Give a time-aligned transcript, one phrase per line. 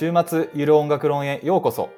[0.00, 1.90] 週末ゆる音楽論へようこそ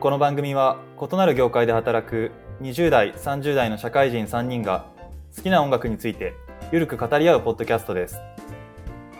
[0.00, 4.86] この番組は異なる業界で働く20代30代の社会人3人が
[5.36, 6.34] 好きな音楽について
[6.72, 8.18] ゆるく語り合うポッドキャストです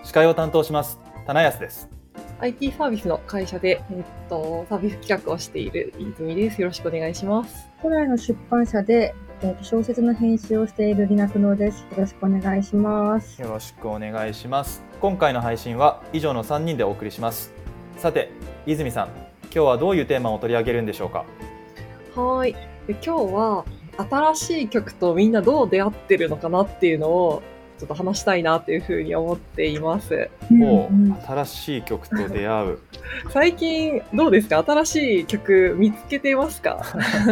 [0.02, 0.98] 司会を担当します
[1.28, 1.88] 棚安です
[2.40, 6.60] IT サービスの会社で、えっと、サービス企画をしている泉です。
[6.60, 7.68] よろしくお願いします。
[7.80, 11.82] 都内の出版社で、えーと小説の編集をしているりなくのです。
[11.92, 13.40] よろしくお願いします。
[13.40, 17.51] よろしくお願いします今回の配信は以上の3人でお送りします
[17.96, 18.30] さて
[18.66, 19.08] 泉さん
[19.44, 21.24] 今日はどういうテーマを取り上げるんでしょうか？
[22.14, 22.52] はーい。
[22.86, 23.64] で今日は、
[24.10, 27.42] 新しい曲とみんなどう出会ってるのかなっていうのを、
[27.78, 30.30] ちょっと話したいなというふうに思っています。
[30.48, 32.78] もう新しい曲と出会う。
[33.28, 34.64] 最近、どうですか？
[34.66, 36.82] 新しい曲見つけてますか？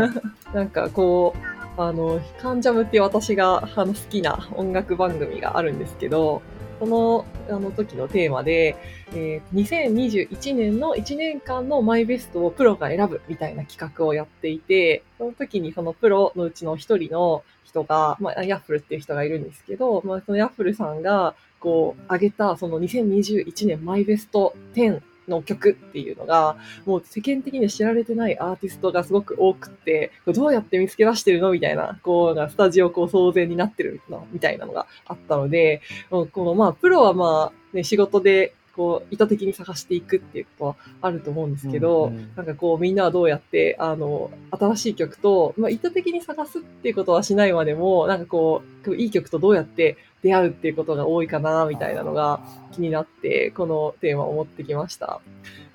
[0.52, 1.34] なんかこ
[1.78, 6.42] う、あの、カンジャムっていう私があの好きな音楽番組があるんですけど、
[6.80, 8.74] このあの時のテーマで、
[9.12, 52.40] えー2021年の1年間のマイベストをプロが選ぶみたいな企画をやっていて、その時にそのプロのうちの一人の人が、まあ、ヤッフルっていう人がいるんですけど、まあ、そのヤッフルさんが、こう、上げたその2021年マイベスト10の曲っていうのが、もう世間的に知られてないアーティストがすごく多くって、どうやって見つけ出してるのみたいな、こう、スタジオこう騒然になってるのみたいなのがあったので、このまあ、プロはまあ、ね、仕事で、こう、意図的に探していくっていうことはあると思うんですけど、うんうんなんかこう、みんなはどうやって、あの、新しい曲と、まあ、意図的に探すっていうことはしないまでも、なんかこう、いい曲とどうやって出会うっていうことが多いかな、みたいなのが
[52.72, 55.20] 気になって、このテーマを持ってきました。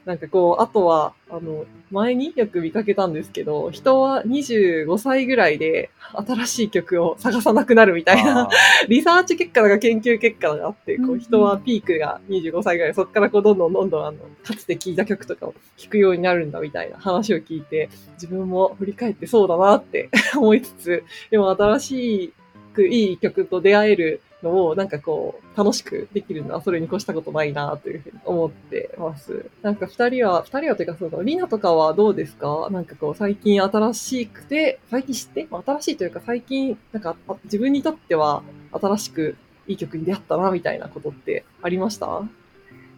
[0.06, 8.48] なんかこう、あとは、あの、前によく見かけたんですけど、人は25歳ぐらいで新しい曲を探さなくなるみたいな
[8.88, 22.34] リサーチ結果とか研究結果があって、こう人はピークが25歳ぐらい、そこからこうどんどんどんどんあの、かつて聴いた曲とかを聴くようになるんだみたいな話を聞いて、自分も振り返ってそうだなって思いつつ、でも新し
[22.74, 29.50] くいい曲と出会えるのをなんかこう、楽しくできるのはそれに越したことないなというふうに思ってます。
[29.62, 32.70] なんか二人は、二人はというかその、リナとかはどうですか？
[32.72, 35.48] なんかこう、最近新しくて、最近知って？
[35.50, 39.36] まあ新しいというか最近、なんか自分にとっては新しく
[39.68, 42.06] いい曲に出会ったなみたいなことってありました？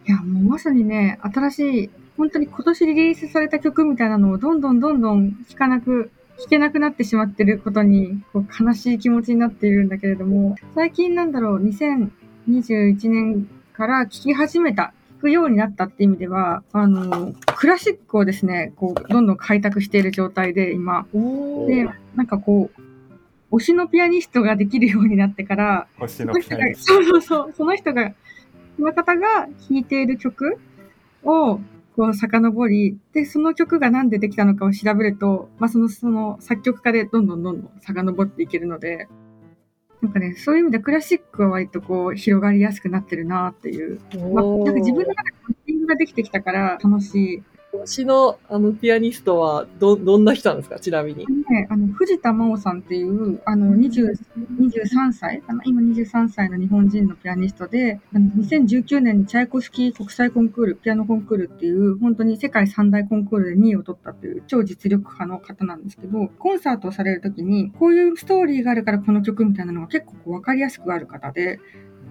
[0.06, 21.06] いや、もうまさにね、新しい、本当に今年リリースされた曲みたいなのをどんどんどんどん聴かなく、聴けなくなってしまってることに、こう悲しい気持ちになっているんだけれども、最近なんだろう、2021年から聴き始めた、聴くようになったって意味では、あの、クラシックをですね、こう、どんどん開拓している状態で、今。
[21.12, 22.70] おで、なんかこ
[23.50, 28.12] う、推しのピアニストができるようになってから、星そのピアニ、スそうそうそう、その人が、
[28.76, 30.58] その方が弾いている曲
[31.24, 31.58] を、
[31.98, 39.08] こう、遡り、で、その曲が何でできたのかを調べると、まあ、その、その作曲家でどんどんどんどん遡っていけるので、
[40.00, 43.98] なんかね、そういう意味でクラシックは割とこう、広がりやすくなってるなっていう。
[44.32, 47.42] まあ、なんか自分の中でマッチングができてきたから楽しい。
[47.72, 50.80] 推しのあのピアニストはど、どんな人なんですか？
[50.80, 51.26] ちなみに。
[51.26, 71.60] ね、あの、藤田真央さんっていう、あの、23歳かな今23歳の日本人のピアニストで、あの2019年にチャイコフスキー国際コンクール、ピアノコンクールっていう、本当に世界三大コンクールで2位を取ったっていう超実力派の方なんですけど、コンサートをされるときに、こういうストーリーがあるからこの曲みたいなのが結構こう分かりやすくある方で、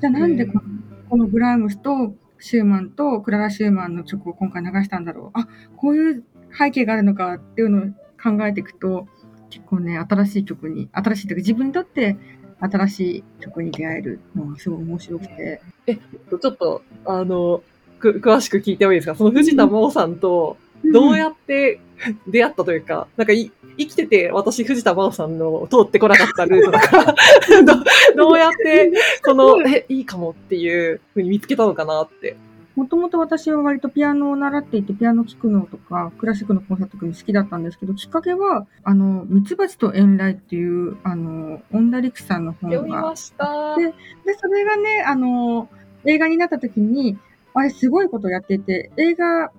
[0.01, 0.61] じゃあなんでこの
[1.09, 5.39] このブラームスとシューマンとクララ・シューマンの曲を今回流したんだろう。
[5.39, 6.23] あ、こういう
[6.57, 7.81] 背景があるのかっていうのを
[8.21, 9.07] 考えていくと、
[9.49, 12.17] 結構ね、新しい曲に、新しいというか自分にとって
[12.59, 15.61] 新しい曲に出会えるのがすごい面白くて。
[15.87, 17.63] えちょっと、あの、
[17.99, 19.15] く、詳しく聞いてもいいですか？
[19.15, 21.79] その藤田真央さんと、どうやって
[22.27, 27.15] 出会ったというか、なんかい、生きてて私藤田真央さんの通ってこなかったルートだから、
[27.63, 27.73] ど
[28.15, 28.91] どうやって、
[29.23, 32.35] この、え、いいかもっていうふうに見つけたのかなって。
[32.75, 43.75] もともと私は割とピアノを習っていて、ピアノ聴くのとか、クラシックのコンサートとか好きだったんですけど、きっかけは、あの、ミツバチと遠雷っていう、あの、オンダリクさんの本が読みました。
[43.77, 43.93] でで、
[44.39, 45.69] それがね、あの、
[46.05, 47.17] 映画になった時に、
[47.55, 49.51] あれすごいことをやっていて、映画、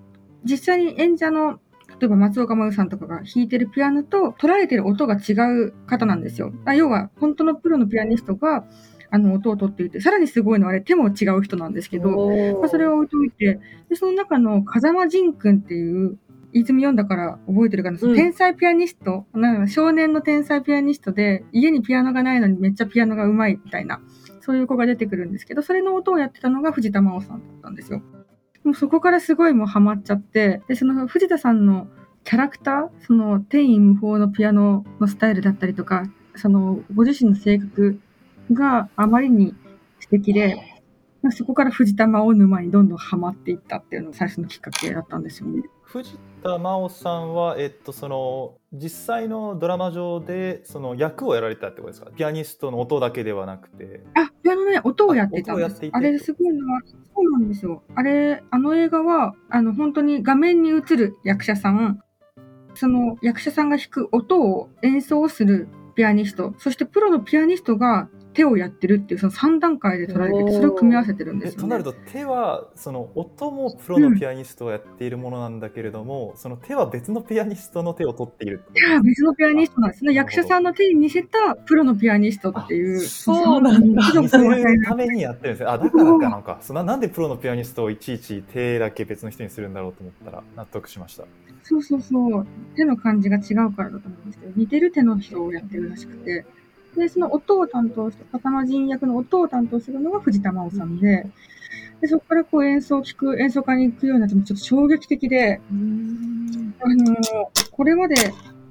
[0.43, 1.59] 実際に演者の、
[1.99, 5.33] 例えば松岡真優さんとかが弾いてるピアノと捉えてる音が違
[5.67, 6.53] う方なんですよ。
[6.65, 8.65] あ要は、本当のプロのピアニストが、
[9.11, 13.59] あの、音を取っていて、さらにすごいのはあれ手も違う人なんですけど、まあ、それを置いといて、
[13.89, 16.17] で、その中の風間仁君っていう、
[16.51, 24.01] 泉読んだから覚えてるかな、うん天才ピアニスト、な少年の天才ピアニストで、家にピアノがないのにめっちゃピアノが上手いみたいな、
[24.41, 28.01] そういう子が出てくるんですけど、それの音をやってたのが藤田真央さんだったんですよ。
[28.69, 31.87] もうそこからすごいもうハマっちゃって、で、その藤田さんの
[32.23, 36.03] キャラクター、その天衣無法のピアノのスタイルだったりとか、
[36.35, 37.99] そのご自身の性格
[38.53, 39.55] があまりに
[39.99, 40.83] 素敵で、
[41.31, 45.63] そこから藤田が追う沼にどんどんハマっていったっていうのが最初のきっかけだったんですよね。
[45.91, 52.11] 藤田真央さんは、えっと、その実際のドラマ上でその役をやられてたってことですか？
[52.11, 54.03] ピアニストの音だけではなくて。
[54.13, 55.89] あ、ピアノね、音をやってたんです。
[55.91, 57.81] あれすごいのは、そうなんですよ。
[57.95, 61.99] あれ、あの映画は、あの、本当に画面に映る役者さん、
[62.75, 68.09] その役者さんが弾く音を演奏するピアニスト、そしてプロのピアニストが
[68.39, 71.57] 手をやってるっていう、その3段階で捉えてて、それを組み合わせてるんですよ、ね。
[71.57, 80.13] えとなると手はその音もプロのピアニストがやっているものなんだけれども、その手は別のピアニストの手を取っている手は別のピアニストなんですね。
[80.13, 83.01] 役者さんの手に似せたプロのピアニストっていう。
[83.01, 85.65] そうなんだ似せるためにやってるんですね。
[85.69, 86.59] あ、だからかなんか。
[86.61, 91.25] そななんでプロのピアニストをいちいち手だけ別の人にするんだろうと思ったら納得しました。
[91.63, 92.47] そうそうそう。
[92.77, 96.45] 手の感じが違うからだと思うんですけど、似てる手の人をやってるらしくて。
[96.95, 101.27] で、その音を担当して、刀魔人役の音を担当するのが藤田真央さんで、
[102.01, 107.15] で、そこからこう演奏を聴く、演奏会に行くようになってもちょっと衝撃的で、あの
[107.71, 108.15] これまで、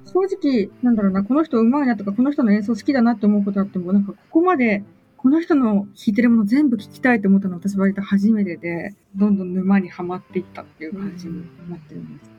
[0.06, 4.82] 正直、なんだろうな、この人上手いなとか、この人の演奏好きだなって思うことあっても、なんかここまで、
[5.18, 12.30] この人の弾いてるもの全部聞きたいと思ったのは私割と初めてで、どんどん沼にはまっていったっていう感じになってるんです。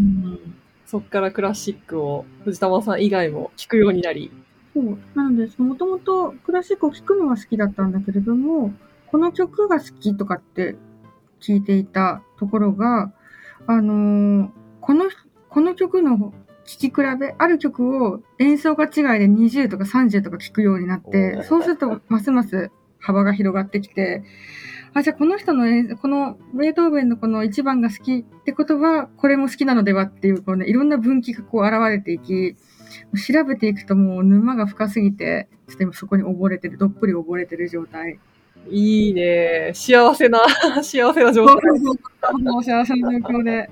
[0.00, 0.54] うん
[0.86, 4.30] そっからクラシックを藤玉さん以外も聴くようになり。
[4.76, 4.98] そう。
[5.14, 8.74] なので、もともとクラシックを聴くのは好きだったんだけれども、
[9.06, 10.76] この曲が好きとかって
[11.40, 13.12] 聞いていたところが、
[13.66, 14.50] あのー
[14.82, 15.06] この、
[15.48, 16.32] この曲の聴
[16.64, 22.70] き比べ、ある曲を演奏が違いで20とか30とか聴くようになっおてー、そうするとますます
[23.00, 24.22] 幅が広がってきて、
[24.94, 32.56] あ、じゃあこの人の演このベートーベンのこの一番が好きってことは、これも好きなのではっていう、こうね、いろんな分岐がこう現れていき、
[33.16, 38.18] 調べていくともう沼が深すぎて、ちょっと今そこに溺れてる、どっぷり溺れてる状態。
[38.68, 39.72] いいね。
[39.74, 40.40] 幸せな、
[40.82, 41.54] 幸せな状態。
[41.56, 42.38] そうそうそう。
[42.42, 43.70] もう幸せな状況で。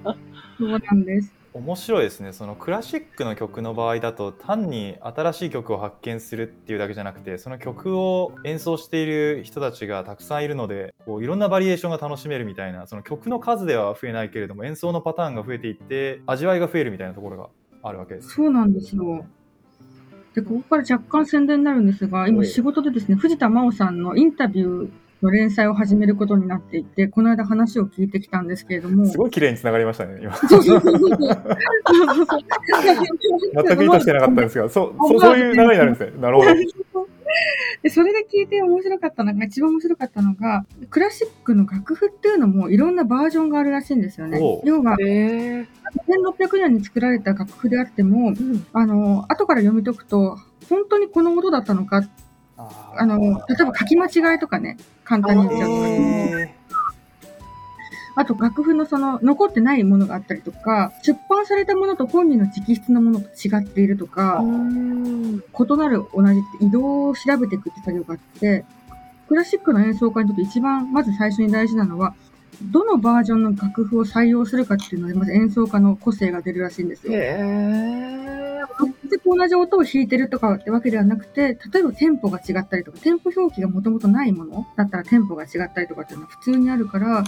[0.58, 1.44] そうなんです。
[1.54, 17.48] 面白いですねそのクラシックの曲の場合だと単に新しい曲を発見するっていうだけじゃなくてその曲を演奏している人たちがたくさんいるのでこういろんなバリエーションが楽しめるみたいなその曲の数では増えないけれども演奏のパターンが増えていって味わいが増えるみたいなところが
[17.84, 18.30] あるわけです。
[18.30, 19.26] そうなんですよ。
[20.34, 24.90] で、ここから若干宣伝になるんですが、今仕事でですね、藤田真央さんのインタビュー
[25.22, 29.06] の連載を始めることになっていて、この間話を聞いてきたんですけれども。
[29.06, 30.34] すごい綺麗に繋がりましたね、今。
[30.34, 31.10] そうそうそうそう。
[31.12, 31.18] そう
[32.16, 32.40] そうそう
[33.66, 36.12] 全く意図してなかったんですが、そう、そうそういう流れになるんですね。
[36.20, 36.50] なるほど。
[37.84, 44.40] で、それで聞いて面白かったのが、一番面白かったのが、クラシックの楽譜っていうのもいろんなバージョンがあるらしいんですよね。
[44.64, 45.66] 要は、え
[46.08, 48.66] 1600年に作られた楽譜であっても、うん。
[48.72, 50.38] あの、後から読み解くと、
[50.70, 52.08] 本当にこの音だったのか、
[52.56, 56.54] ああの、例えば書き間違いとかね、簡単に言っちゃうと、え
[58.16, 65.36] あと楽譜のその残ってないものがあったりとか、出版されたものと本人の直筆のものと違っているとか、うん。
[65.36, 68.64] 異なる同じ移動を調べていくって作業があって、
[69.26, 72.14] クラシックの演奏家にとって一番まず最初に大事なのは、
[72.62, 77.12] どのバージョンの楽譜を採用するかっていうので、まず演奏家の個性が出るらしいんですよ。
[79.24, 87.24] 同じ音を弾いてるとかってわけではなくて、例えばテンポが違ったりとか、テンポ表記がもともとないものだったらテンポが違ったりとかっていうのは普通にあるから、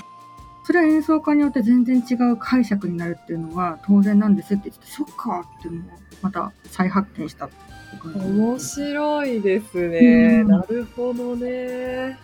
[0.67, 7.49] それは演奏家によって全然違う解釈になるっていうのは当然なんですって言って、そっかっていうのをまた再発見した
[8.05, 9.99] 面白いですね。
[10.43, 12.19] うんなるほどね。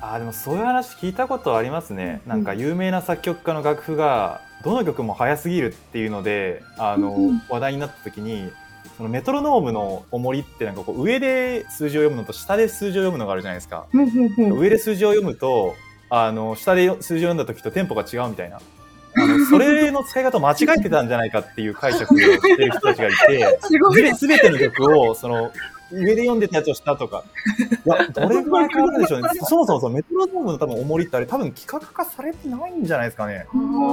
[0.00, 2.20] あーでもそういう話聞いたことありますね。
[2.28, 8.52] なんか有名な作曲家の楽譜がどの曲も速すぎるっていうのであの、話題になった時に
[8.96, 13.86] そのメトロノームの重りってなんかこう上で数字を読むのと下で数字を読むのがあるじゃないですか。
[13.92, 15.74] 上で数字を読むと
[16.10, 18.60] あの下で数字を読んだ時とテンポが違うみたいな。
[19.16, 23.58] あのそれの使い方を間違えてたんじゃないかっていう解釈をしてる人たちがいて、
[24.16, 25.52] すべての曲をその
[25.90, 27.24] 上で読んでたやつを下とか。
[27.84, 29.28] いや、どれぐらい変わるんでしょうね。
[29.44, 33.46] そもそもそのメトロノームの多分重りってあれ多分規格化されてないんじゃないですかね。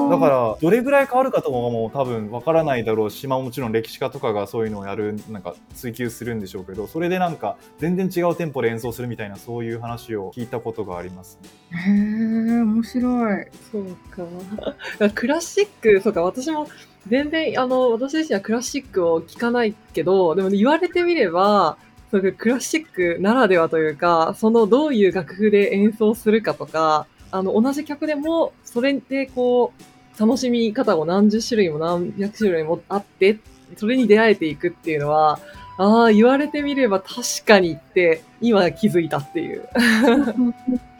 [0.09, 11.49] だから、どれぐらい変わるかとかも多分わからないだろうし、まあもちろん歴史家とかがそういうのをやる、なんか追求するんでしょうけど、それでなんか全然違うテンポで演奏するみたいなそういう話を聞いたことがあります、ね。
[11.71, 13.47] へえ、面白い。
[13.71, 15.09] そうか。
[15.15, 16.67] クラシック、そうか、私も
[17.07, 21.77] 全然、あの、私自身はクラシックを聴かないけど、でも言われてみれば、
[22.11, 33.39] そういうクラシックならではというか、そのどういう楽譜で演奏するかとか、あの、同じ曲でも、それでこう、楽しみ方を何十種類も何百種類もあって、
[33.77, 35.39] それに出会えていくっていうのは、
[35.77, 39.67] ああ、言われてみれば確かにって、今気づいたっていう。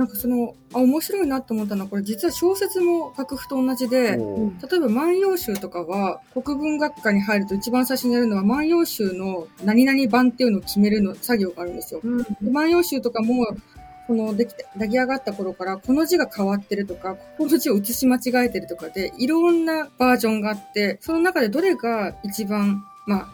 [0.00, 12.00] なんかその、あ、面白いなと思ったのは、これ実は小説も楽譜と同じで、例えば万葉集とかは、国文学科に入ると一番最初にやるのは万葉集の何々版っていうのを決めるの作業があるんですよ。
[12.02, 12.16] うん。
[12.22, 13.46] で万葉集とかも、
[14.06, 23.28] その、できて、出来上がった頃から、この字が変わってるとか、この字を写し間違えてるとかで、いろんなバージョンがあって、その中でどれが一番、まあ、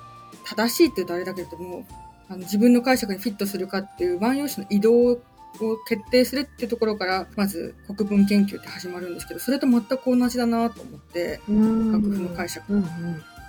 [0.44, 1.86] 正しいって言うとあれだけれども、
[2.28, 5.16] あの自分の解釈にフィットするかっていう万葉集の移動
[5.64, 12.72] を決定するってところから、まず国文研究って始まるんですけど、それと全く同じだなと思って、うん楽譜の解釈。
[12.72, 12.84] うん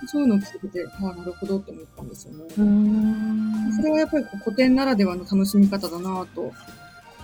[0.06, 2.44] そういうのを聞いて、ああ、なるほどって思ったんですよね。
[2.56, 3.72] うん。
[3.74, 6.52] それはやっぱり古典ならではの楽しみ方だなと。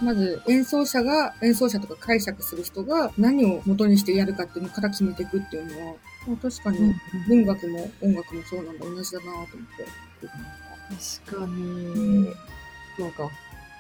[0.02, 5.94] まず演奏者が、演奏者とか解釈する人が何を元にしてやるかっていうのから決めていくっていうのは、
[6.26, 6.94] まあ、確かに
[7.28, 9.86] 文学も音楽もそうなんだ、同じだなと思って。
[11.22, 12.28] 確かに。
[12.96, 13.30] そうか。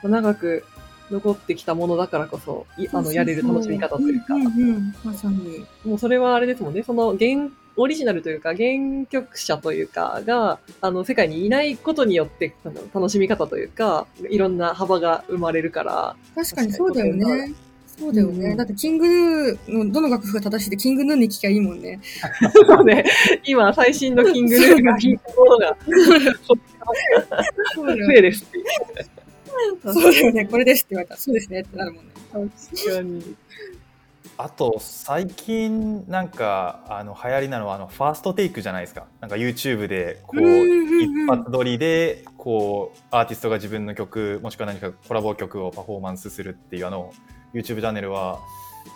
[0.08, 0.64] 長く
[1.10, 5.66] 残ってきたものだからこそ、いあの、やれる楽しみ方というかうん、まさに。
[5.84, 6.82] もうそれはあれですもんね。
[6.82, 17.52] その原、オリジナルというか、原曲者というかが、あの、世界にいないことによって、あの楽しみ方というか、いろんな幅が生まれるから、確かにそうだよね。
[17.98, 18.50] そうだよね。
[18.50, 22.00] うんだって、キングヌーのどの楽譜が正しいって、キングヌーに聞きゃいいもんね。
[22.66, 23.04] そうね、
[23.44, 25.76] 今、最新のキングヌーが弾いたものが
[27.74, 28.44] そうです。
[29.82, 30.46] そうだよね。
[30.46, 32.12] これですって言われたら、そうですねってなるもんね。
[32.32, 33.36] 確かに。
[34.36, 47.12] あと最近なんかあの流行りなのはあのファーストテイクじゃないですかなんか YouTube でこう一発撮りでこうアーティストが自分の曲もしくは何かコラボ曲をパフォーマンスするっていうあの
[47.52, 48.40] YouTube チャンネルは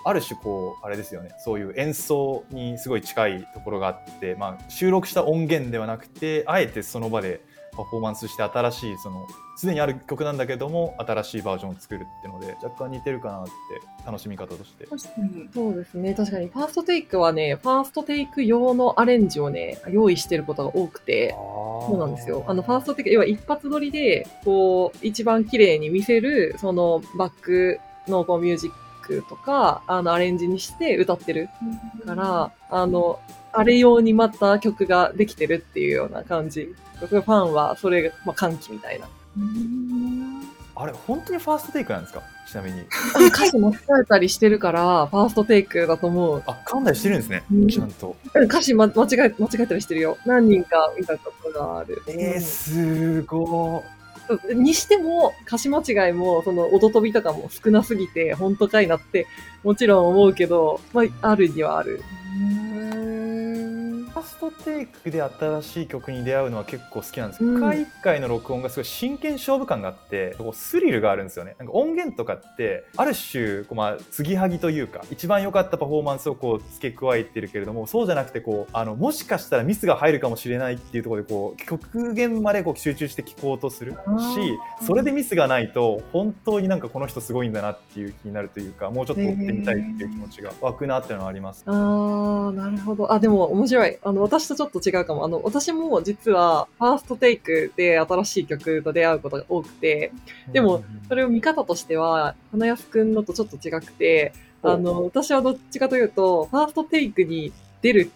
[0.04, 7.40] ある種こうあれですよねそういう演奏にすごい近いところがあって、まあ、収録した音源ではなくてあえてその場で
[7.72, 9.26] パフォーマンスして新しいその
[9.58, 13.52] すでにある曲なんだけども新しいバージョンを作るっていうので若干似てるかなって
[14.06, 15.48] 楽しみ方として確かに。
[15.52, 16.14] そうですね。
[16.14, 22.44] 確かに、ファーストテイクはね、ファーストテイク用のアレンジをね、用意してることが多くて、そそうなんですよ。
[22.46, 28.72] あの、ファーストテイク、要は一発撮りで、こう、一番綺麗に見せる、その、バックのこうミュージッ
[29.02, 31.48] クとか、あの、アレンジにして歌ってる
[32.06, 33.18] から、あの、
[33.52, 36.74] あれ用にまた曲ができてるっていうような感じ。
[37.00, 39.08] 僕ファンはそれが、まあ、歓喜みたいな。
[39.38, 40.42] うん
[40.80, 42.22] あれ本当にファーストテイクなんですか？
[42.48, 46.42] ちなみにあ歌詞間違えたりしてるから、ファーストテイクだと思う。
[46.46, 50.18] あ噛んだりしてるんですね、うんちゃんと歌詞、ま、間違え、間違えたりしてるよ。
[50.24, 52.02] 何人か見たことがある。
[52.06, 53.84] えー、すご
[54.28, 59.26] そうにしても、歌詞間違いも、その、音飛びとかも少なすぎて、本当かいなって、
[59.64, 62.02] もちろん思うけど、まあ、あるにはある。
[64.18, 83.96] ファーストテイクで新しい曲に出会うのは結構好きなんですうん一回一回の録音がすごい真剣勝負感があってこうスリルがあるんですよねなんか音源とかってある種こう、まあ、継ぎはぎというか一番良かったパフォーマンスをこう付け加えてるけれどもそうじゃなくてこうあのもしかしたらミスが入るかもしれないっていうところでこう極限までこう集中して聴こうとするし
[84.84, 91.62] それでミスがないと本当になんかこの人すごいんだなっていう気になるというかもうちょっと追ってみたいっていう気持ちが湧くなっていうのはあります。
[91.66, 93.12] あー、なるほど。
[93.12, 93.98] あ、でも面白い。
[94.08, 95.24] あの、私とちょっと違うかも。
[95.24, 100.12] あの、私も実は、ファーストテイクで新しい曲と出会うことが多くて、
[100.52, 108.10] でもそれを見方としては、花安くんのとちょっと違くて、あの、私はどっちかというと、ファーストテイクに出る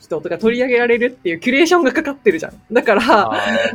[0.00, 2.60] 人とか取り上げられるっていうキュレーションがかかってるじゃん。
[2.72, 3.02] だから、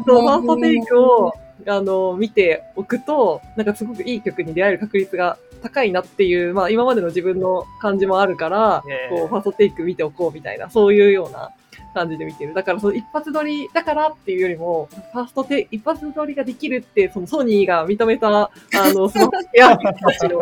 [0.05, 1.33] そのファーストテイクを、
[1.67, 11.51] あの、見ておくと、なんかすごくいい曲に出会える確率が高いなっていう、まあ今までの自分の感じもあるから、こう、ファーストテイク見ておこうみたいな、そういうような
[11.93, 12.53] 感じで見てる。
[12.53, 18.49] だからその一発撮りだからっていうよりも、ファーストテイク、一発撮りができるって、そのソニーが認めた、あ
[18.93, 20.39] の、スマホエアたちの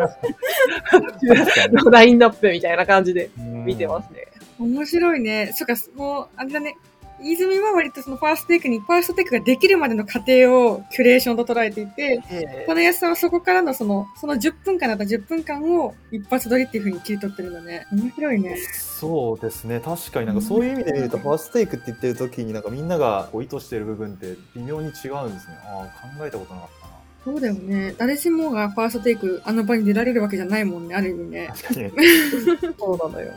[1.84, 4.26] のラインナップみたいな感じで見てますね。
[4.58, 5.52] 面白いね。
[5.54, 6.76] そっか、もう、あれだね。
[7.22, 12.22] 泉は割とそのファーストテイクに、ファーストテイクができるまでの過程をキュレーションと捉えていて、
[12.66, 17.86] 金安さんはそこからのその、その10分間だったら10分間を一発撮りっていう風に切り取ってるんだね。
[17.92, 18.56] 面白いね。
[18.98, 26.92] そうですね確かになんかそういう意味で見るとファーストテイクって言ってる時になんかみんながこう意図してる部分って微妙に違うんですねああ考えたことなかったな
[27.24, 27.94] そうだよね。
[27.98, 31.50] 誰しもがファーストテイク、あの場に出られるわけじゃないもんね、ある意味ね。
[31.62, 31.90] 確かに
[32.78, 33.32] そうなのよ。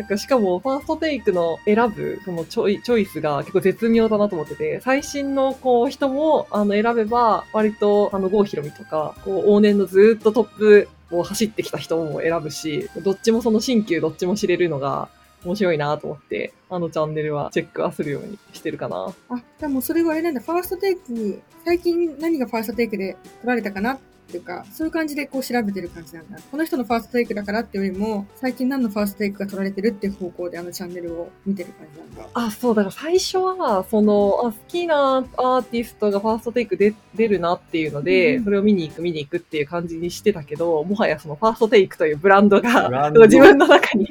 [0.00, 15.10] なんかしかも、ファーストテイクの選ぶ、そのチョイチョイスが結構絶妙だなと思ってて、最新のこう人もあの選べば、割とあの郷ひろみとか、こう往年のずーっとトップを走ってきた人も選ぶし、どっちもその新旧どっちも知れるのが
[15.44, 19.12] 面白いなと思って、あのチャンネルはチェックはするようにしてるかな。
[19.28, 23.98] あ、でもそれはあれなんだ、ファーストテイク、最近何がファーストテイクで撮られたかなっ
[24.30, 26.38] ていうか、そういう感じでこう調べてる感じなんだ。
[26.50, 32.30] この人のファーストテイクだからっていうよりも、最近何のファーストテイクが撮られてるっていう方向であのチャンネルを見てる感じなんだ。
[32.34, 44.08] あ、そう、だから最初は、その、あ好きなアーティストがファーストテイクで出るなっていうので、うんそれを見に行く見に行くっていう感じにしてたけど、もはやそのファーストテイクというブランドが、ド自分の中に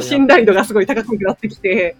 [0.00, 1.96] 信頼度がすごい高くなってきて、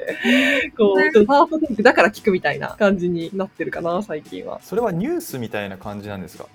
[0.77, 4.61] こう、ファーストテイクだから聞くみたいな感じになってるかな、最近は。
[4.63, 6.47] それはニュースみたいな感じなんですか？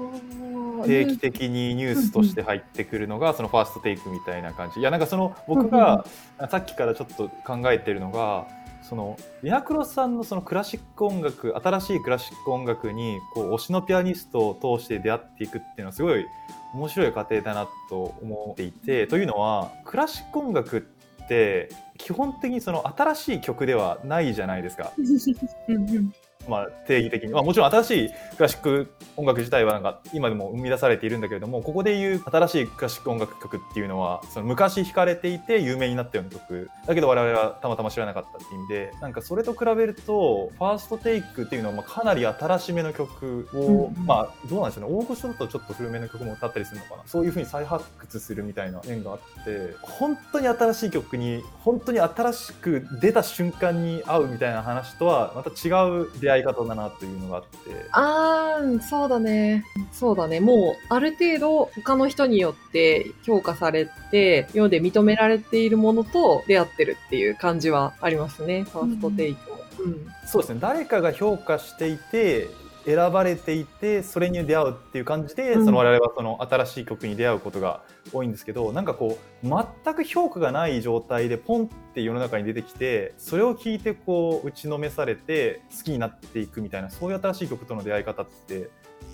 [0.92, 4.80] 定期的にニュースとして入ってくるのがそのファーストテイクみたいな感じ。
[4.80, 6.06] いやなんかその僕が
[6.50, 8.48] さっきからちょっと考えてるのが
[8.82, 16.26] そのリナクロさんのそのクラシック音楽新しいクラシック音楽にこう推しのピアニストを通して出会っていくっていうのはすごい
[16.74, 20.78] 面白い過程だなと思っていてというのはクラシック音楽
[21.24, 24.92] って基本的にその新しい曲ではないじゃないですか。
[26.48, 44.06] まあ、定義的に、まあ、もちろん新しいクラシック音楽自体はなんか今でも生み出されているんだけれどもここでいう新しいクラシック音楽曲っていうのはその昔弾かれていて有名になったような曲だけど我々はたまたま知らなかったっていう意味でなんかそれと比べるとファーストテイクっていうのはまあかなり新しめの曲を、うんうん。
[44.06, 44.98] まあどうなんでしょうね。
[44.98, 47.04] 大御所だとちょっと古めの曲も歌ったりするのかな。
[47.06, 57.58] そういうふうに再発掘するみたいな面があって本当に新しい曲に本当に新しく出た瞬間に合うみたいな話とはまた違う出会い方だなというのがあって
[57.92, 59.64] あー、そうだね。
[59.92, 60.40] そうだね。
[60.40, 68.64] もう、ある程度、他の人によって評価されて、世で認められているものと出会ってるっていう感じはありますね。
[68.64, 69.58] ファーストテイクも。
[69.80, 70.08] うん。
[70.26, 72.48] そうですね誰かが評価していて
[72.86, 75.66] 選ばれていてそれに出会うっていう感じで、うん。
[75.66, 88.70] その我々はその新しい曲に出会うことが多いんですけどなんかこう全く評価がない状態でポンって世の中に出てきてそれを聞いてこう打ちのめされて好きになっていくみたいなそういう新しい曲との出会い方って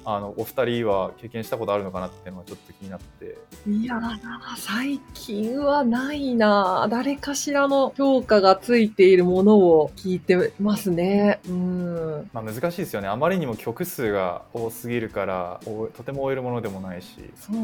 [0.05, 3.37] あのお二人は経験したことあるのかなっていうのはちょっと気になって。
[3.67, 4.17] いやー、
[4.57, 6.87] 最近はないな。
[6.89, 11.39] 誰かしらの評価がついているものを聞いてますね。
[11.47, 12.29] うん。
[12.33, 13.07] まあ、難しいですよね。
[13.07, 17.07] あまりにも曲数が多すぎるからおとても追えるものでもないし。
[17.35, 17.55] そう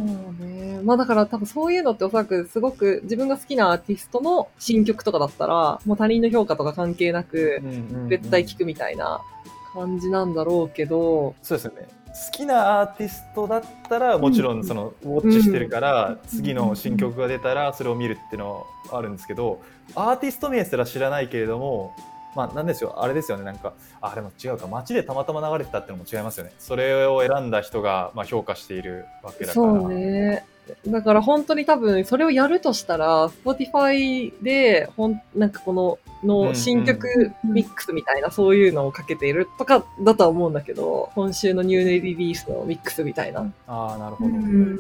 [0.46, 0.82] ね。
[0.84, 7.62] まあだから多分そういうのっておそらくすごく自分が好きなアーティストの新曲とかだったら、もう他人の評価とか関係なく、
[8.10, 9.22] 絶対聞くみたいな
[9.74, 11.88] 感じなんだろうけど、そうですよね。
[12.03, 19.62] 好きなアーティストだったらもちろんそのウォッチしてるから次の新曲が出たらそれを見るっていうのはあるんですけど
[19.96, 21.96] アーティスト名すら知らないけれども
[22.36, 23.04] まあなんですよ。
[23.04, 23.44] あれですよね。
[23.44, 24.66] なんかあでも違うか。
[24.68, 26.52] 街でたまたま流れてたっていうのも違いますよね。
[26.58, 29.66] それを選んだ人がまあ評価しているわけだから。
[29.68, 30.46] そうね。
[30.88, 43.52] だから本当に多分それをやるとしたら、Spotify で、ほん、なんかこの、の新曲ミックスみたいなそういうのをかけているとかだとは思うんだけど、今週のニューリリースのミックスみたいな。
[43.68, 44.80] ああなるほど、うん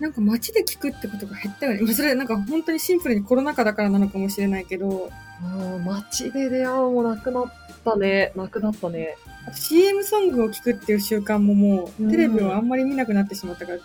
[0.00, 1.82] なんか街で聞くってことが減ったよね。
[1.82, 5.10] まあそれなんか本当にシンプルにコロナ禍だからなのかもしれないけど、
[5.42, 7.44] うん街で出会うもなくなっ
[7.84, 8.32] たね。
[8.34, 9.16] なくなったね。
[9.46, 13.78] あと CM ソングを聞くっていう習慣ももうんうテレビをあんまり見なくなってしまったから、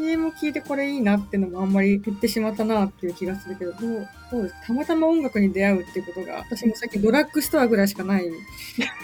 [0.00, 8.30] CM を聞いてこれいいなってのもあんまり減ってしまったなっていう気がするけど、どうそうですたまたま音楽に出会うっていうことが、私もさっきドラッグストアぐらいしかない。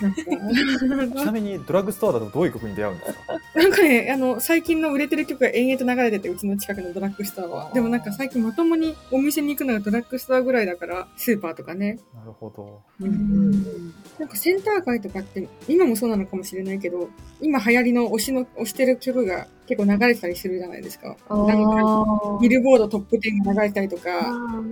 [0.01, 3.21] なんか ちなみにドラッグストアだとどういう曲に出会うんですか？
[3.55, 7.71] なんかね、あの、最近の売れてる曲が延々と流れてて、うちの近くのドラッグストアは。
[7.75, 11.99] でもなんか最近まともにお店に行くのがドラッグストアぐらいだから、スーパーとかね。
[12.15, 17.09] なるほどうんなんかセンター街とかって、今もそうなのかもしれないけど、
[17.41, 21.17] 今流行りの推しの、推してる曲が結構流れてたりするじゃないですか。
[21.29, 24.63] あなんかービルボードトップ10が流れてたりとあか。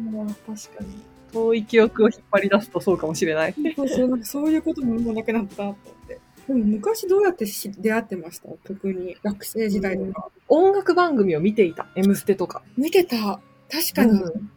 [0.49, 0.91] ー確かに。
[1.33, 3.55] 遠い記憶を引っ張り出すとそうかもしれない。
[3.77, 5.77] そうそう、なんかそういうことももうなくなったと思っ
[6.07, 6.21] て。
[6.47, 8.49] でも昔どうやってし出会ってました？
[8.69, 9.17] 曲に。
[9.23, 10.29] 学生時代とか。
[10.49, 11.87] 音楽番組を見ていた。
[11.97, 12.63] M ステとか。
[12.77, 13.41] 見てた。
[13.71, 14.23] 確かに。
[14.23, 14.51] うん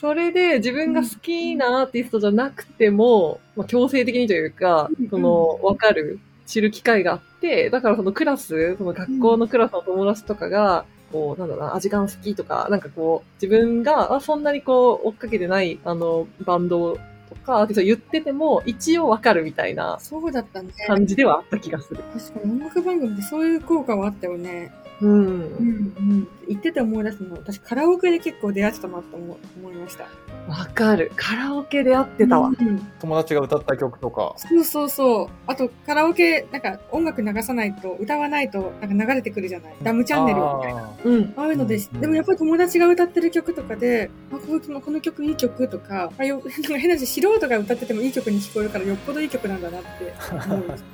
[0.00, 17.00] それで自分が好きなアーティストじゃなくても、まあ、強制的にというかうん、その、わかる、知る機会があって、だからそのクラス、その学校のクラスの友達とかが、こう、なんだろうな、アジカン好きとか、なんかこう、自分が、あ、そんなにこう、追っかけてない、あの、バンドと
[17.46, 20.70] か、アーティスト言ってても、一応わかるみたいなそうだったね。
[20.88, 22.02] 感じではあった気がする。
[22.12, 24.72] 確かに音楽番組ってそういう効果はあったよね。
[25.00, 25.10] うん。
[25.10, 26.28] うんうん。
[26.48, 30.04] 言ってて思い出すのは、私カラオケで結構出会ってたなと思思いました。
[30.48, 31.10] わかる。
[31.16, 32.48] カラオケで会ってたわ。
[32.48, 32.54] うん
[33.00, 34.34] 友達が歌った曲とか。
[34.36, 35.28] そうそうそう。
[35.46, 39.74] あと、カラオケ、なんか音楽流さないと、歌わないと、なんか流れてくるじゃない。
[39.82, 40.80] ダムチャンネルみたいな。
[40.82, 41.34] あうん。
[41.36, 50.14] ああいうので、うんでもやっぱり友達が歌ってる曲とかで、あ、このこの曲いい曲とか、あよなんか変な話、素人が歌っててもいい曲に聞こえるからよっぽどいい曲なんだなって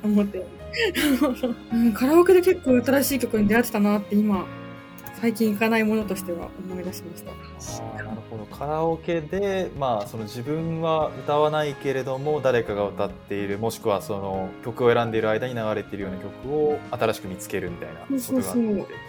[0.03, 0.45] 思 って、
[1.73, 1.93] うん。
[1.93, 4.45] カラオケで結構新しい曲に出会ってたなって今、
[5.21, 7.31] 最近行かないものとしては思い出しました。
[7.31, 18.61] ーなるほどカラオケで、まあ、その自分は歌わないけれども誰かが歌っているもしくはその曲を選んでいる間に流れているような曲を新しく見つけるみたいなことがあってそうそ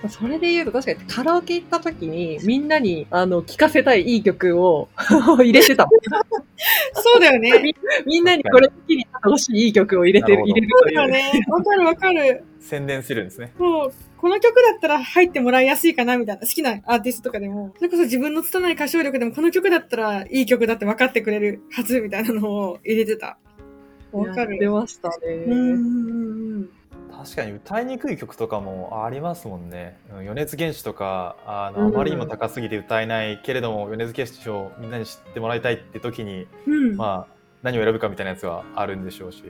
[0.07, 4.91] うそれで言うと確かにカラオケ行った時にみんなにあの聴かせたいいい曲を
[5.41, 6.43] 入れてたもん。
[6.93, 7.75] そうだよね。
[8.05, 10.95] みんなにこれ好きになってほしいいい曲を入れてる、入れるそうという。
[10.97, 11.45] だよね。
[11.49, 12.45] わかるわかる。
[12.61, 23.37] 宣伝するんですねそう、この曲だったら入ってもらいやすいかなみたいな、好きなアーティストとかでも、それこそ自分の拙い歌唱力でもこの曲だったらいい曲だって分かってくれるはずみたいなのを入れてた。
[24.13, 24.53] わかる。
[24.53, 25.15] やってましたね。
[25.27, 26.69] うんうんうん
[27.11, 29.99] 確かに歌いにくい曲とかもありますもんね。
[30.17, 36.73] うん米津玄師とかあの、うんあまりにも高すぎて歌えないけれども米津玄師をみんなに知ってもらいたいって時に、うん。
[36.73, 36.97] うん。
[36.97, 39.45] まあ、何を選ぶかみたいなやつはあるんでしょうし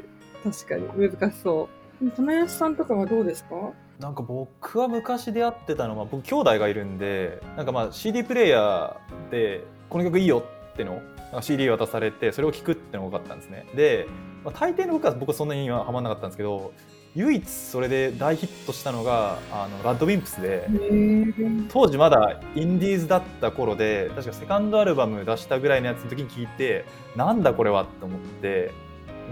[0.45, 1.69] 確かに難しそ
[2.17, 3.73] 棚安さんとかはどうですか？
[3.99, 11.01] なんか僕は昔出会ってたのは僕兄弟がいるんでなんかまあ CD プレイヤーでこの曲いいよっての
[11.41, 13.67] CD 渡されてそれを聴くってのが多かったんですね。
[13.75, 14.07] で、
[14.45, 16.73] まあ、大抵の僕は僕はそんなにはハマんなかったんですけど
[17.15, 28.73] 唯一それで大ヒットしたのがあのラッドウィンプスでへ当時まだインディーズだった頃で確かセカンドアルバム出したぐらいのやつの時に聞いてなんだこれはって思って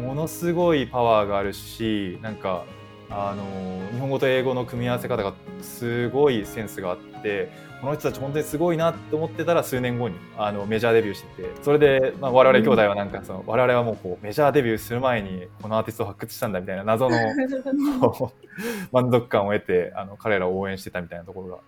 [0.02, 2.64] ものすごいパワーがあるしなんか
[3.10, 3.44] あの
[3.92, 17.16] 日本語と英語の組み合わせ方がすごいセンスがあってこの人たち本当にすごいなって思ってたら数年後にあのメジャーデビューしててそれで、まあ、我々兄弟はなんかその我々はもうこうメジャーデビューする前にこのアーティストを発掘したんだみたいな謎の
[18.92, 21.58] 満足感を得てあの彼らを応援してたみたいなところが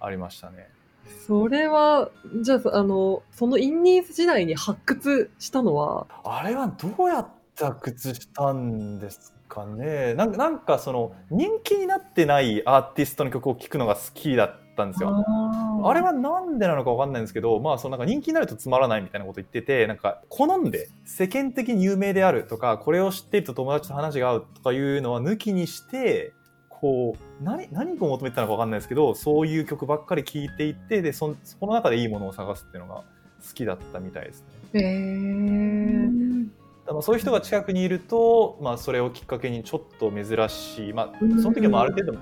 [0.00, 0.68] ありましたね。
[1.06, 1.26] う。
[1.26, 2.10] それは、
[2.42, 15.10] じゃあ、あの、そのインニーズ時代に発掘したのは、あれはどうやって発掘したんですかねなんかなんかその人気になってないアーティストの曲を聴くのが好きだったんですよ。
[15.10, 26.32] ああれはなんでなのかわかんないんですけど、まあ、そのなんか人気になるとつまらないみたいなこと言ってて、なんか好んで世間的に有名であるとか、これを知っていると友達と話が合うとかいうのは抜きにして、
[26.68, 33.02] こう、何、何を求めてたのかわかんないですけど、そういう曲ばっかり聴いていて、で、そその中でいいものを探すっていうのが
[33.46, 34.80] 好きだったみたいですね。
[34.80, 36.61] へー
[36.92, 42.18] だからそういう人が近くにいると、まあ、それをきっかけにちょっと珍しい、まあ、その時はまあある程度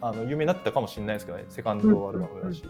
[0.00, 2.62] あの有名になってたかもしれないですけどねセカンドアルバムだし、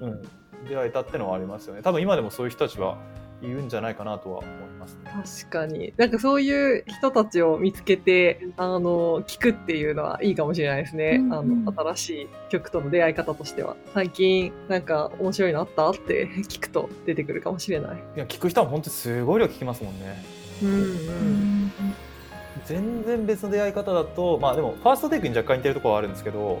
[0.00, 0.22] うん、
[0.68, 2.98] 出会えたってのはありますよね多分今でもそういう人たちは
[3.42, 5.10] いるんじゃないかなとは思いますね。
[5.44, 5.92] 確かに。
[5.96, 11.16] なんかそういう人たちを見つけて、あの、聞くっていうのはいいかもしれないですね。
[11.20, 13.76] うんうんあの、新しい曲との出会い方としては。
[13.92, 17.96] 最近、なんか面白いのあったって聞くと出てくるかもしれない。
[18.16, 20.45] いや聞く人は本当にすごい量聞きますもんね。
[20.62, 20.72] うんう。
[20.72, 21.72] うんん
[22.66, 26.60] 全然別の出会い方だとまあでもファーストテイクに若干似てるところはあるんですけど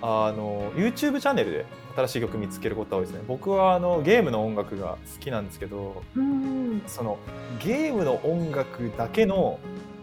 [0.00, 6.82] あの YouTube チャンネルで新しい曲見つけることは多いですね僕はあのゲームの音楽が好きなんですけどうん。
[6.86, 7.18] その
[7.62, 9.60] ゲームの音楽だけの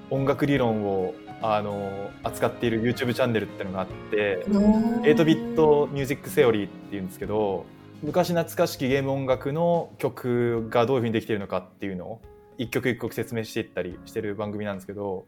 [0.10, 7.66] 音楽理論をあの扱っている YouTube チャンネルっていうのがあって8ビットミュージックセオリーっていうんですけど
[8.04, 12.22] 昔懐かしきゲーム音楽の曲がどういうふうにできているのかっていうのを
[12.60, 15.26] 一曲一曲説明していったりしてる番組なんですけど、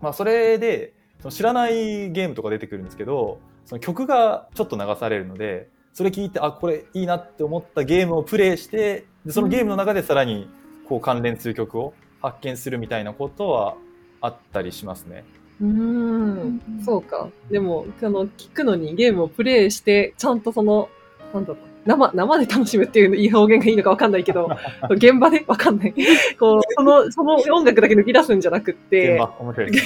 [0.00, 10.48] まあ、それでその知らないゲームとか出てくるんですけどその曲がちょっと流されるのでそれ聞いてあこれいいなって思ったゲームをプレイしてでそのゲームの中でさらに
[10.88, 13.76] こう関連する曲を発見するみたいなことは
[14.20, 15.24] あったりしますね。
[15.60, 16.60] うん。
[16.84, 17.28] そうか。
[17.50, 20.88] でも、あの、聞くのにゲームをプレイして、ちゃんとその、
[21.32, 21.73] なんだろう。
[21.86, 24.50] 生、生で楽しむっていう表現がいいのかわかんないけど、
[24.90, 25.44] 現場で？
[25.46, 25.94] わかんない。
[26.38, 29.78] こう、その、その音楽だけ抜き出すんじゃなくっ現て、場面白いで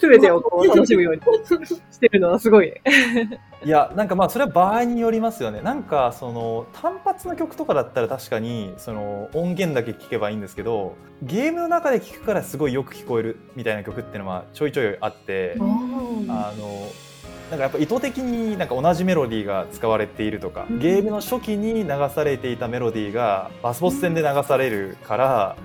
[0.00, 1.20] すべてをこう楽しむように
[1.90, 2.82] してるのはすごいね。
[3.64, 16.88] いやなんかまあそれは場合によりますよねなんかその単発の曲とかだったら確かにその音源だけ聴けばいいんですけどゲームの中で聴くからすごいよく聞こえるみたいな曲っていうのはちょいちょいあってあの
[17.52, 25.56] なんかやっぱ意図的になんか同じメロディーが使われているとかうんゲームの初期に流されていたメロディーがラスボス戦で流されるから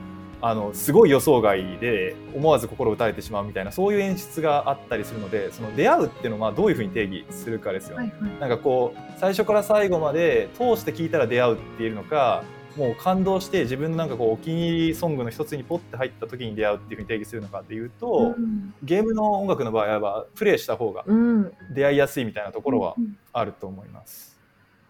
[0.41, 8.11] あのすごい予想外で思わず心打たれてしまうみたいなそういう演出があったりするのでその出会うっていうのはどういうふうに定義するかですよね。
[8.19, 8.39] はいはい。
[8.41, 12.43] なんかこう最初から最後まで通して聞いたら出会うっていうのか
[12.77, 18.73] もう感動して自分のなんかこうお気に入りソングの一つにポッて入った時に出会うっていうふうに定義するのかっていうと、うん。
[18.83, 23.17] ゲームの音楽の場合はプレイした方がうん、出会いやすいみたいなところはうん。
[23.33, 24.37] あると思います。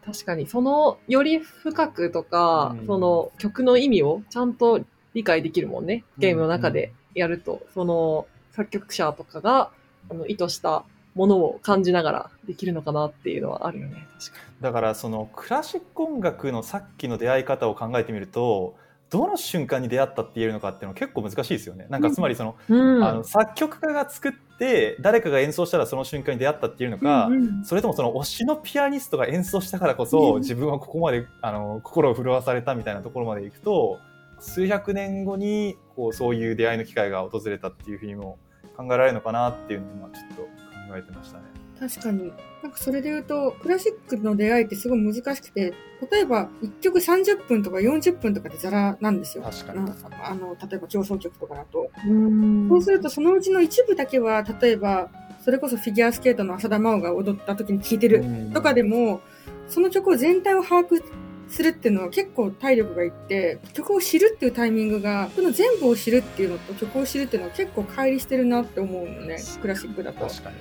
[0.06, 2.88] 確かに、その、より深くとか、うん。
[2.88, 4.82] その曲の意味をちゃんと
[5.13, 6.04] 理解できるもんね。
[6.17, 9.71] ゲームの中でやると、その作曲者とかが、
[10.10, 10.84] あの、意図した
[11.17, 14.08] ものを感じながらできるのかなっていうのはあるよね。
[14.19, 18.75] 確かだからそのクラシック音楽のさっきの出会い方を考えてみると
[19.10, 21.88] どの瞬間に出会ったって言えるのかっていうのは結構難しいですよね。
[21.89, 22.77] なんかつまりその、に。
[22.77, 23.03] うん。
[23.03, 33.99] あの作曲家が作って誰かが演奏したらその瞬間に出会ったっていうのか、うんうんそれともその推しのピアニストが演奏したからこそ、うん自分はここまであの心を震わされたみたいなところまでいくと
[34.39, 38.38] 数百年後にこうそういう出会いの機会が訪れたっていうふうにも
[38.75, 40.47] 考えられるのかなっていうのを今ちょっと考
[40.95, 41.43] えてましたね。
[41.80, 42.34] 確かに。
[42.63, 45.73] なんかそれで言うと、クラシックの出会いってすごい難しくて、
[46.12, 49.43] 例えば1曲30分とか40分とかでザラなんですよ。
[49.43, 51.89] 確かになあの、例えば競争曲とかだと。
[52.08, 55.10] うんそうするとそのうちの一部だけは、例えば、
[55.43, 59.21] それこそフィギュアスケートの浅田真央が踊った時に聴いてるとかでも、
[59.67, 61.02] その曲を全体を把握
[61.50, 70.26] するっていうのは結構体力がいって、曲を知るっていうタイミングが、この全部を知るっていうのと曲を知るっていうのは結構乖離してるなって思うのね、クラシックだと。
[70.28, 70.56] 確かに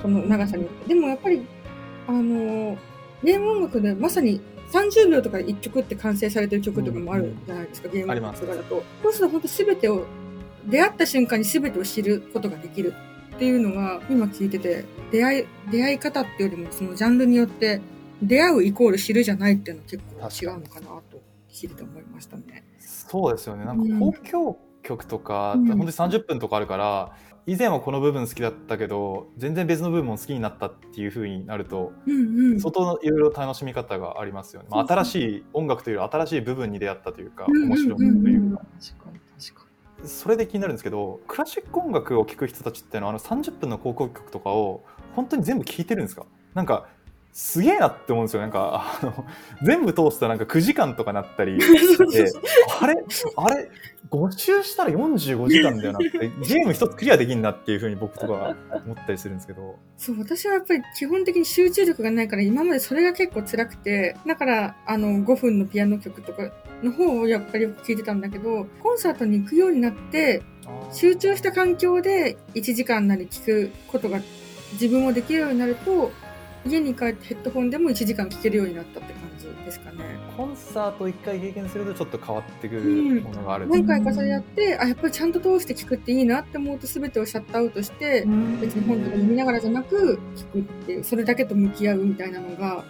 [0.00, 0.66] その長さに。
[0.88, 1.46] でもやっぱり、
[2.08, 2.76] あの、
[3.22, 4.40] ゲーム音楽でまさに
[4.72, 8.84] 30秒とかで1曲って完成されてる曲とかもあるじゃないですか、ゲーム音あります楽とかだと。
[9.02, 10.06] そうすると本当全てを、
[10.66, 12.94] 出会った瞬間に全てを知ることができる
[13.34, 17.80] っていうのが今聞いてて、出会い、出会い方っていうよりもそのジャンルによって、
[18.22, 19.82] 出会うイコール知るじゃないっていうの
[20.22, 22.64] は結構違うのかなと聞いてて思いましたね。
[22.78, 23.64] そうですよね。
[23.64, 25.66] なんか交響曲とか、うん。
[25.66, 27.12] 本当に30分とかあるから
[27.46, 32.60] 以前はこの部分好きだったけど全然別の部分も好きになったっていう風になるとうんうん。
[32.60, 38.62] 相当いろいろ楽しみ方がありますよね、まあ、新しい音楽というより新しい部分に出会ったというかうんうんうん面白みというか。
[40.04, 46.26] それで気になるんですけどクラシック音楽を聴く人たちっていうのはあの30分の交響曲とかを本当に全部聴いてるんですか？
[46.54, 46.88] なんか
[47.32, 48.42] すげえなって思うんですよ。
[48.42, 49.24] なんかあの
[49.64, 52.30] 全部通すとなんか9時間とかなったり して
[52.80, 52.94] あれ？
[53.36, 53.70] あれ
[54.10, 59.76] ？5周したら45時間だよなってゲーム一つクリアできんなっていうふうに僕とかは思ったりするんですけど。
[59.96, 66.50] そう、私はやっぱり基本的に集中力がないから、今までそれが結構辛くて、だから、あの、5分のピアノ曲とか
[66.82, 70.42] の方をやっぱりよく聴いてたんだけど、コンサートに行くようになって、
[70.92, 74.20] 集中した環境で1時間なり聴くことが
[74.72, 76.12] 自分もできるようになると、
[76.64, 79.98] 家に帰ってヘッドホンでも1時間聴けるようになったって感じですかね。
[80.36, 83.66] コンサート1回経験するとちょっと変わってくるものがある。
[83.66, 92.84] んです何回かそれやって、あ、やっぱりちゃんと通して聴くっていいなって思うと全てをシャットアウトして、に別に本とか読みながらじゃなく聴くっていう、それだけと向き合うみたいなのが、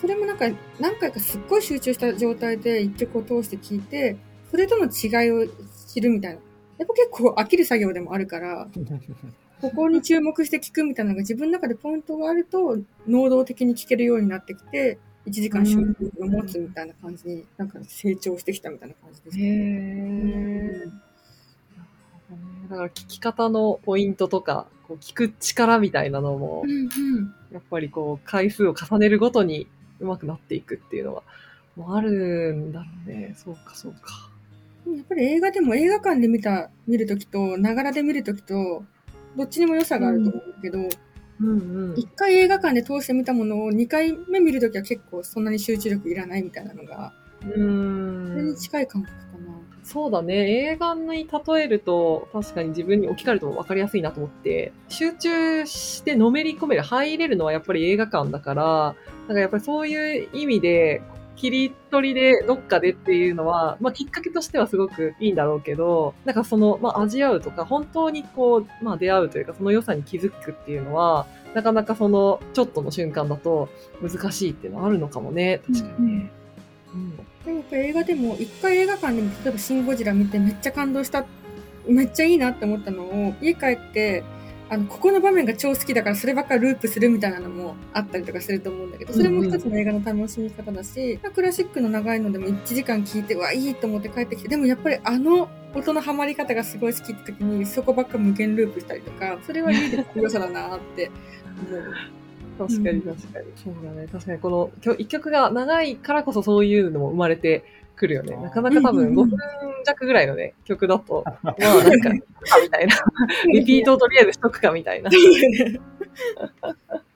[0.00, 0.46] それもなんか
[0.78, 4.16] 何回かすっごい集中した状態で一曲を通して聴いて、
[4.50, 5.46] それとの違いを
[5.88, 6.40] 知るみたいな。
[6.78, 8.68] やっぱ結構飽きる作業でもあるから、
[9.60, 20.82] ここに注目して聴くみたいなのが自分の中でポイントがあると、能動的に聴けるようになってきて、1時間集中力を持つみたいな感じに、なんか成長してきたみたいな感じですへね。
[20.84, 21.06] え。
[22.68, 26.84] だから聞き方のポイントとか、こう聞く力みたいなのもう、んう
[27.20, 29.66] んやっぱりこう回数を重ねるごとに
[30.00, 31.22] 上手くなっていくっていうのは、
[31.76, 33.34] もうあるんだろうね。
[33.36, 34.30] そうかそうか。
[34.86, 38.84] やっぱり映画でも映画館で見た、見るときと、ながらで見るときと、
[39.36, 40.88] どっちにも良さがあると思うけど、うん
[41.48, 48.56] うん一、回映画館で通して見たものを二回目見るときは結構そんなに集中力いらないみたいなのが、うそれんに。
[48.56, 49.56] 近い感覚かな。
[49.84, 50.72] そうだね。
[50.72, 58.96] 映画に例えると、確かに自分に置き換えると分かりやすいなと思って、集中してのめり込める、入れるのはやっぱり映画館だから、
[59.28, 61.02] なんかやっぱりそういう意味で、
[61.36, 73.68] 切り取りでどっかでっていうのは、まあきっかけとしてはすごくいいんだろうけど、なんかその、まあ味わうとか、本当にこう、まあ出会うというか、その良さに気づくっていうのは、なかなかその、ちょっとの瞬間だと
[74.02, 75.60] 難しいっていうのはあるのかもね。
[75.66, 76.30] 確かにね。
[76.94, 81.24] うんでもやっぱり映画でも、一回映画館でも、例えばシン・ゴジラ見てめっちゃ感動した、
[81.86, 84.24] めっちゃいいなって思ったのを、家帰って、
[84.68, 101.10] あの、ここの場面が超好きだからそればっかりループするみたいなのもあったりとかすると思うんだけど、それも一つの映画の楽しみ方だし、クラシックの長いのでも1時間聞いて、うわ、いいと思って帰ってきて、でもやっぱりあの音のハマり方がすごい好きって時に、そこばっか無限ループしたりとか、それは家で聞く良さだなって
[101.70, 101.84] 思う。
[102.58, 103.44] 確かに確かに。
[103.54, 104.08] そうだね。
[104.10, 107.64] 確かにこの一曲が長いからこそそういうのも生まれて
[107.96, 108.36] くるよね。
[108.36, 109.38] なかなか多分5うんうんうん分
[109.84, 112.20] 弱ぐらいのね、 曲だと、まあなんか、み
[112.70, 112.94] たいな。
[113.52, 115.10] リピートをとりあえずしとくかみたいな。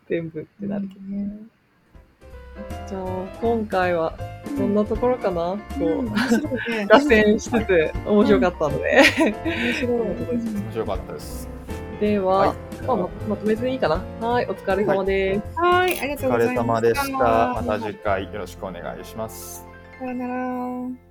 [0.09, 1.31] 全部ってなるけどね。
[2.87, 3.03] じゃあ、
[3.41, 4.13] 今回は、
[4.57, 5.67] そんなところかな、うんこ
[6.01, 6.11] う、
[6.89, 9.03] 脱線しつつ、面白かったので。
[9.87, 11.49] 面白かったです。
[12.01, 14.03] では、はいまあ、ままとめずにいいかな。
[14.27, 15.59] はい、お疲れ様です。
[15.59, 16.65] はい、ありがとお疲れうございました。
[16.65, 17.19] 様でした。
[17.19, 19.70] また次回よろしくお願いします。
[20.01, 21.10] さよなら。